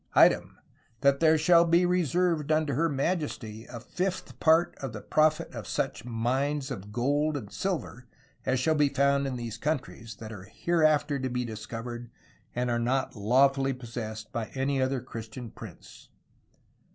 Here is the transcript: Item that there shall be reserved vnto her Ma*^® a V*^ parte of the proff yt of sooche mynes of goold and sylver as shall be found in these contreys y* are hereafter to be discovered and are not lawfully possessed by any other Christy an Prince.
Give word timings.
Item 0.15 0.57
that 1.01 1.19
there 1.19 1.37
shall 1.37 1.63
be 1.63 1.85
reserved 1.85 2.49
vnto 2.49 2.69
her 2.73 2.89
Ma*^® 2.89 3.69
a 3.71 3.79
V*^ 3.79 4.39
parte 4.39 4.75
of 4.79 4.93
the 4.93 5.01
proff 5.03 5.37
yt 5.39 5.53
of 5.53 5.65
sooche 5.65 6.03
mynes 6.03 6.71
of 6.71 6.91
goold 6.91 7.37
and 7.37 7.49
sylver 7.51 8.05
as 8.43 8.59
shall 8.59 8.73
be 8.73 8.89
found 8.89 9.27
in 9.27 9.35
these 9.35 9.59
contreys 9.59 10.17
y* 10.19 10.27
are 10.31 10.45
hereafter 10.45 11.19
to 11.19 11.29
be 11.29 11.45
discovered 11.45 12.09
and 12.55 12.71
are 12.71 12.79
not 12.79 13.15
lawfully 13.15 13.73
possessed 13.73 14.31
by 14.31 14.45
any 14.55 14.81
other 14.81 15.01
Christy 15.01 15.39
an 15.39 15.51
Prince. 15.51 16.09